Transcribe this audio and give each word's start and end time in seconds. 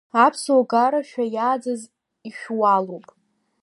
Аԥсуа 0.25 0.69
гарашәа 0.71 1.23
иааӡаз 1.35 1.81
ишәуалуп… 2.27 3.05